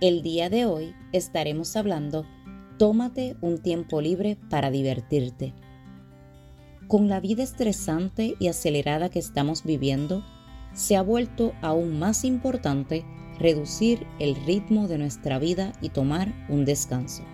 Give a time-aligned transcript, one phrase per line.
[0.00, 2.26] el día de hoy estaremos hablando
[2.78, 5.54] Tómate un tiempo libre para divertirte.
[6.88, 10.22] Con la vida estresante y acelerada que estamos viviendo,
[10.74, 13.06] se ha vuelto aún más importante
[13.38, 17.24] reducir el ritmo de nuestra vida y tomar un descanso.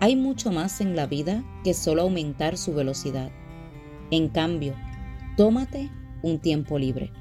[0.00, 3.30] Hay mucho más en la vida que solo aumentar su velocidad.
[4.10, 4.74] En cambio,
[5.36, 5.90] tómate
[6.22, 7.12] un tiempo libre.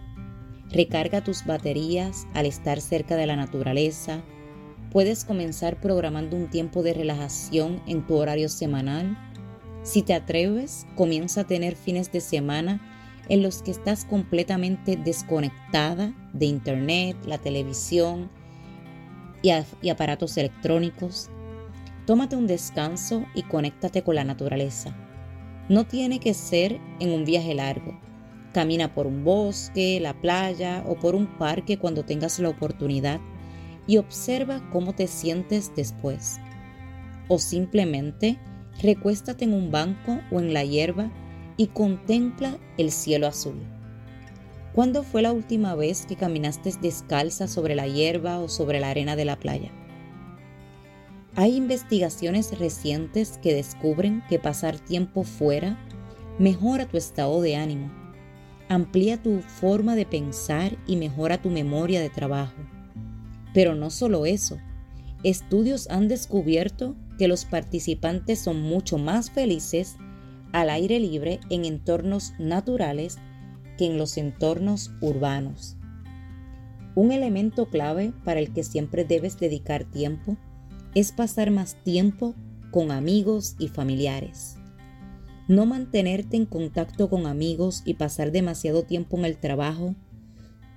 [0.71, 4.21] Recarga tus baterías al estar cerca de la naturaleza.
[4.91, 9.17] Puedes comenzar programando un tiempo de relajación en tu horario semanal.
[9.81, 12.79] Si te atreves, comienza a tener fines de semana
[13.29, 18.29] en los que estás completamente desconectada de internet, la televisión
[19.41, 21.29] y, y aparatos electrónicos.
[22.05, 24.95] Tómate un descanso y conéctate con la naturaleza.
[25.67, 28.08] No tiene que ser en un viaje largo
[28.59, 33.21] Camina por un bosque, la playa o por un parque cuando tengas la oportunidad
[33.87, 36.41] y observa cómo te sientes después.
[37.29, 38.37] O simplemente
[38.83, 41.09] recuéstate en un banco o en la hierba
[41.55, 43.65] y contempla el cielo azul.
[44.73, 49.15] ¿Cuándo fue la última vez que caminaste descalza sobre la hierba o sobre la arena
[49.15, 49.71] de la playa?
[51.37, 55.77] Hay investigaciones recientes que descubren que pasar tiempo fuera
[56.39, 58.08] mejora tu estado de ánimo
[58.69, 62.61] amplía tu forma de pensar y mejora tu memoria de trabajo.
[63.53, 64.57] Pero no solo eso,
[65.23, 69.97] estudios han descubierto que los participantes son mucho más felices
[70.53, 73.17] al aire libre en entornos naturales
[73.77, 75.75] que en los entornos urbanos.
[76.95, 80.37] Un elemento clave para el que siempre debes dedicar tiempo
[80.93, 82.35] es pasar más tiempo
[82.71, 84.58] con amigos y familiares.
[85.49, 89.95] No mantenerte en contacto con amigos y pasar demasiado tiempo en el trabajo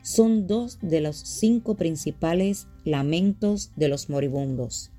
[0.02, 4.90] son dos de los cinco principales lamentos de los moribundos.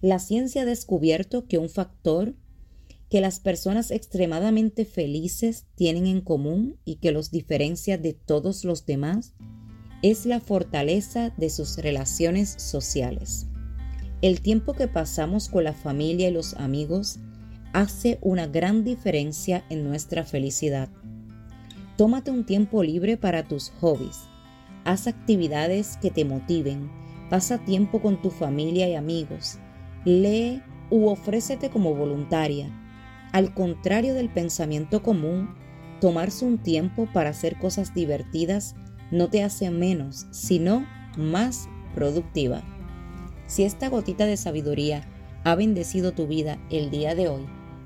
[0.00, 2.36] La ciencia ha descubierto que un factor
[3.10, 8.86] que las personas extremadamente felices tienen en común y que los diferencia de todos los
[8.86, 9.34] demás
[10.02, 13.48] es la fortaleza de sus relaciones sociales.
[14.22, 17.18] El tiempo que pasamos con la familia y los amigos
[17.72, 20.88] hace una gran diferencia en nuestra felicidad.
[21.96, 24.20] Tómate un tiempo libre para tus hobbies.
[24.84, 26.90] Haz actividades que te motiven.
[27.30, 29.58] Pasa tiempo con tu familia y amigos.
[30.04, 32.68] Lee u ofrécete como voluntaria.
[33.32, 35.54] Al contrario del pensamiento común,
[36.00, 38.74] tomarse un tiempo para hacer cosas divertidas
[39.10, 42.62] no te hace menos, sino más productiva.
[43.46, 45.04] Si esta gotita de sabiduría
[45.44, 47.46] ha bendecido tu vida el día de hoy,